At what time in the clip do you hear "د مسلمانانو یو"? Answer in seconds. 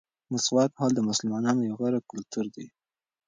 0.95-1.77